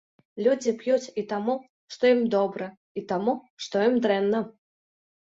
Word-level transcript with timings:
Людзі 0.45 0.71
п'юць 0.77 1.11
і 1.21 1.23
таму, 1.33 1.53
што 1.95 2.03
ім 2.13 2.21
добра, 2.35 2.69
і 3.01 3.03
таму, 3.11 3.35
што 3.67 3.83
ім 3.89 3.95
дрэнна. 4.07 4.39